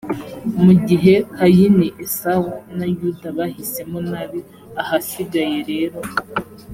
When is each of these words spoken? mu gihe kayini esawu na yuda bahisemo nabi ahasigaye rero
mu 0.63 0.73
gihe 0.87 1.13
kayini 1.35 1.87
esawu 2.03 2.51
na 2.77 2.85
yuda 2.97 3.27
bahisemo 3.37 3.97
nabi 4.11 4.39
ahasigaye 4.81 5.59
rero 5.71 5.99